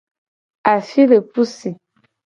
Afi 0.73 1.01
le 1.11 1.17
pu 1.31 1.41
si. 1.55 1.69